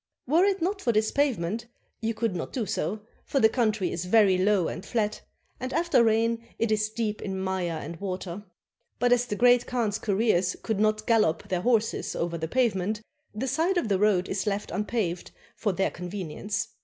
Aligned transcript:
Were 0.25 0.45
it 0.45 0.63
not 0.63 0.81
for 0.81 0.91
this 0.91 1.11
pavement, 1.11 1.67
you 2.01 2.15
could 2.15 2.35
not 2.35 2.51
do 2.51 2.65
so, 2.65 3.01
for 3.23 3.39
the 3.39 3.47
country 3.47 3.91
is 3.91 4.05
very 4.05 4.35
low 4.35 4.67
and 4.67 4.83
flat, 4.83 5.21
and 5.59 5.71
after 5.71 6.03
rain 6.03 6.43
it 6.57 6.71
is 6.71 6.89
deep 6.89 7.21
in 7.21 7.39
mire 7.39 7.79
and 7.79 7.99
water. 8.01 8.43
But 8.97 9.13
as 9.13 9.27
the 9.27 9.35
Great 9.35 9.67
Khan's 9.67 9.99
couriers 9.99 10.55
could 10.63 10.79
not 10.79 11.05
gallop 11.05 11.49
their 11.49 11.61
horses 11.61 12.15
over 12.15 12.35
the 12.35 12.47
pavement, 12.47 13.03
the 13.35 13.47
side 13.47 13.77
of 13.77 13.89
the 13.89 13.99
road 13.99 14.27
is 14.27 14.47
left 14.47 14.71
unpaved 14.71 15.29
for 15.55 15.71
their 15.71 15.91
convenience. 15.91 16.69